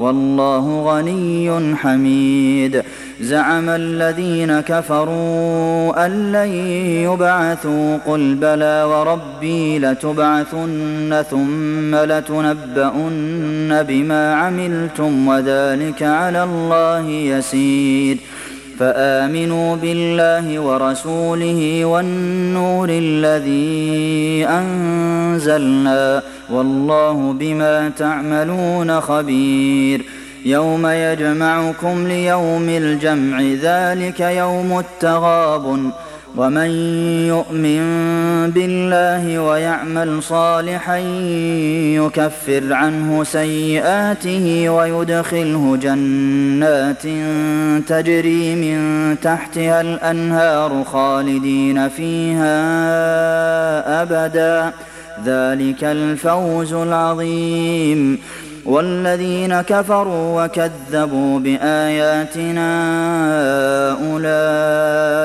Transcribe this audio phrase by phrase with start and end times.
[0.00, 2.82] والله غني حميد
[3.20, 6.48] زعم الذين كفروا أن لن
[7.10, 18.18] يبعثوا قل بلى وربي لتبعثن ثم لتنبؤن بما عملتم وذلك على الله يسير
[18.80, 30.02] فآمنوا بالله ورسوله والنور الذي أنزلنا والله بما تعملون خبير
[30.44, 35.90] يوم يجمعكم ليوم الجمع ذلك يوم التغابن
[36.36, 36.70] ومن
[37.28, 37.80] يؤمن
[38.50, 40.96] بالله ويعمل صالحا
[41.96, 47.02] يكفر عنه سيئاته ويدخله جنات
[47.88, 52.52] تجري من تحتها الانهار خالدين فيها
[54.02, 54.72] ابدا
[55.26, 58.18] ذلك الفوز العظيم
[58.66, 62.70] والذين كفروا وكذبوا باياتنا
[64.10, 64.79] اولئك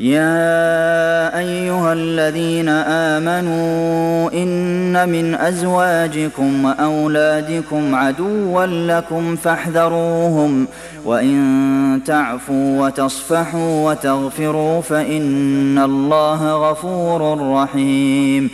[0.00, 8.66] يا ايها الذين امنوا ان من ازواجكم واولادكم عدوا
[8.98, 10.66] لكم فاحذروهم
[11.04, 18.50] وان تعفوا وتصفحوا وتغفروا فان الله غفور رحيم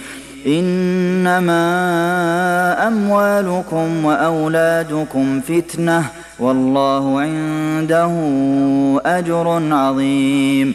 [0.46, 1.58] انما
[2.88, 6.04] اموالكم واولادكم فتنه
[6.40, 8.10] والله عنده
[9.18, 10.74] اجر عظيم